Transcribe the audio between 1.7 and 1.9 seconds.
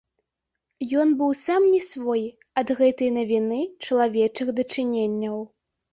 не